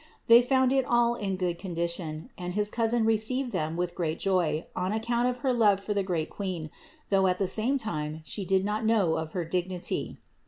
They 0.25 0.41
found 0.41 0.73
it 0.73 0.83
all 0.83 1.13
in 1.13 1.35
good 1.35 1.59
condition 1.59 2.31
and 2.35 2.55
his 2.55 2.71
cousin 2.71 3.05
received 3.05 3.51
Them 3.51 3.77
with 3.77 3.93
great 3.93 4.17
joy 4.17 4.65
on 4.75 4.91
account 4.91 5.27
of 5.27 5.37
her 5.45 5.53
love 5.53 5.79
for 5.79 5.93
the 5.93 6.01
great 6.01 6.31
Queen, 6.31 6.71
though 7.09 7.27
at 7.27 7.37
the 7.37 7.47
same 7.47 7.77
time 7.77 8.23
she 8.25 8.43
did 8.43 8.65
not 8.65 8.83
know 8.83 9.13
of 9.17 9.33
her 9.33 9.45
dignity. 9.45 10.17